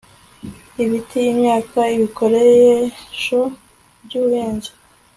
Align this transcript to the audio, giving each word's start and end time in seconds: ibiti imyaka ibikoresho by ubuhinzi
ibiti 0.83 1.19
imyaka 1.33 1.79
ibikoresho 1.95 3.39
by 4.03 4.13
ubuhinzi 4.19 4.71